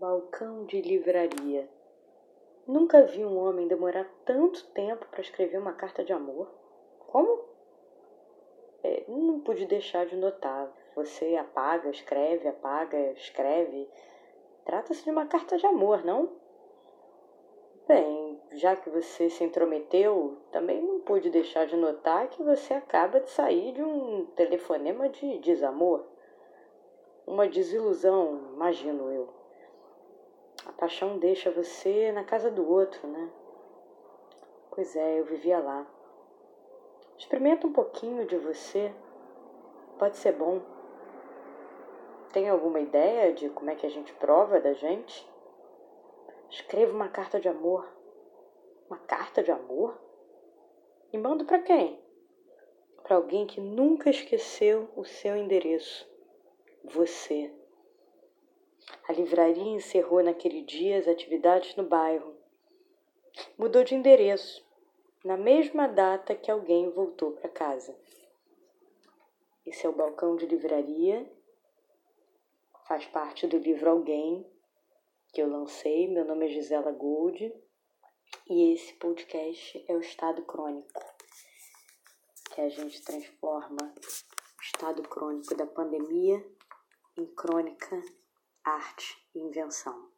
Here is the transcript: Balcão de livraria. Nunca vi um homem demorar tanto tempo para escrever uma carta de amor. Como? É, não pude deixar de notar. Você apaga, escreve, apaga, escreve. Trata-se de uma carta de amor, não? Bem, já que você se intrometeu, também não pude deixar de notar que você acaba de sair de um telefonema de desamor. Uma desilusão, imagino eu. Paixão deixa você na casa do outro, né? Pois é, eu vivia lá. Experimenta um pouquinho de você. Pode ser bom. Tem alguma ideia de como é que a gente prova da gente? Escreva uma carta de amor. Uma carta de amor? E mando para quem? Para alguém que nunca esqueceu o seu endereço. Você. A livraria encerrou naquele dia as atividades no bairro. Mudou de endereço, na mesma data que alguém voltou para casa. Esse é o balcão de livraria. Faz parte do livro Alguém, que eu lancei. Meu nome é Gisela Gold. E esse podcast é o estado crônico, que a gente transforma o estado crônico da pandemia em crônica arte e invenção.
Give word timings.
Balcão 0.00 0.64
de 0.64 0.80
livraria. 0.80 1.68
Nunca 2.64 3.02
vi 3.02 3.24
um 3.24 3.36
homem 3.36 3.66
demorar 3.66 4.08
tanto 4.24 4.64
tempo 4.68 5.04
para 5.08 5.20
escrever 5.20 5.58
uma 5.58 5.72
carta 5.72 6.04
de 6.04 6.12
amor. 6.12 6.46
Como? 7.08 7.44
É, 8.84 9.02
não 9.08 9.40
pude 9.40 9.66
deixar 9.66 10.06
de 10.06 10.14
notar. 10.14 10.72
Você 10.94 11.34
apaga, 11.34 11.90
escreve, 11.90 12.46
apaga, 12.46 12.96
escreve. 13.10 13.90
Trata-se 14.64 15.02
de 15.02 15.10
uma 15.10 15.26
carta 15.26 15.58
de 15.58 15.66
amor, 15.66 16.04
não? 16.04 16.30
Bem, 17.88 18.40
já 18.52 18.76
que 18.76 18.88
você 18.88 19.28
se 19.28 19.42
intrometeu, 19.42 20.38
também 20.52 20.80
não 20.80 21.00
pude 21.00 21.28
deixar 21.28 21.66
de 21.66 21.74
notar 21.74 22.28
que 22.28 22.40
você 22.44 22.72
acaba 22.72 23.18
de 23.18 23.30
sair 23.30 23.72
de 23.72 23.82
um 23.82 24.26
telefonema 24.36 25.08
de 25.08 25.38
desamor. 25.38 26.06
Uma 27.26 27.48
desilusão, 27.48 28.52
imagino 28.54 29.10
eu. 29.10 29.37
Paixão 30.78 31.18
deixa 31.18 31.50
você 31.50 32.12
na 32.12 32.22
casa 32.22 32.52
do 32.52 32.70
outro, 32.70 33.08
né? 33.08 33.28
Pois 34.70 34.94
é, 34.94 35.18
eu 35.18 35.24
vivia 35.24 35.58
lá. 35.58 35.84
Experimenta 37.16 37.66
um 37.66 37.72
pouquinho 37.72 38.24
de 38.24 38.36
você. 38.36 38.94
Pode 39.98 40.16
ser 40.16 40.30
bom. 40.34 40.62
Tem 42.32 42.48
alguma 42.48 42.78
ideia 42.78 43.32
de 43.32 43.50
como 43.50 43.70
é 43.70 43.74
que 43.74 43.86
a 43.86 43.90
gente 43.90 44.12
prova 44.14 44.60
da 44.60 44.72
gente? 44.72 45.28
Escreva 46.48 46.94
uma 46.94 47.08
carta 47.08 47.40
de 47.40 47.48
amor. 47.48 47.84
Uma 48.88 48.98
carta 48.98 49.42
de 49.42 49.50
amor? 49.50 49.98
E 51.12 51.18
mando 51.18 51.44
para 51.44 51.58
quem? 51.58 52.00
Para 53.02 53.16
alguém 53.16 53.48
que 53.48 53.60
nunca 53.60 54.10
esqueceu 54.10 54.88
o 54.94 55.04
seu 55.04 55.36
endereço. 55.36 56.08
Você. 56.84 57.52
A 59.08 59.12
livraria 59.14 59.72
encerrou 59.72 60.22
naquele 60.22 60.60
dia 60.60 60.98
as 60.98 61.08
atividades 61.08 61.74
no 61.76 61.82
bairro. 61.82 62.36
Mudou 63.56 63.82
de 63.82 63.94
endereço, 63.94 64.62
na 65.24 65.34
mesma 65.34 65.88
data 65.88 66.34
que 66.34 66.50
alguém 66.50 66.90
voltou 66.90 67.32
para 67.32 67.48
casa. 67.48 67.98
Esse 69.64 69.86
é 69.86 69.88
o 69.88 69.94
balcão 69.94 70.36
de 70.36 70.44
livraria. 70.44 71.26
Faz 72.86 73.06
parte 73.06 73.46
do 73.46 73.56
livro 73.56 73.88
Alguém, 73.88 74.46
que 75.32 75.40
eu 75.40 75.48
lancei. 75.48 76.06
Meu 76.06 76.26
nome 76.26 76.44
é 76.44 76.50
Gisela 76.50 76.92
Gold. 76.92 77.50
E 78.46 78.74
esse 78.74 78.92
podcast 78.92 79.86
é 79.88 79.94
o 79.94 80.00
estado 80.00 80.42
crônico, 80.42 81.00
que 82.54 82.60
a 82.60 82.68
gente 82.68 83.02
transforma 83.02 83.94
o 83.94 84.62
estado 84.62 85.02
crônico 85.02 85.54
da 85.54 85.66
pandemia 85.66 86.46
em 87.16 87.24
crônica 87.24 88.02
arte 88.68 89.16
e 89.34 89.38
invenção. 89.40 90.17